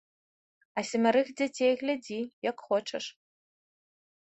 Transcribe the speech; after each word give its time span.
А 0.81 0.83
семярых 0.91 1.27
дзяцей 1.41 1.73
глядзі, 1.83 2.19
як 2.49 2.57
хочаш. 2.71 3.05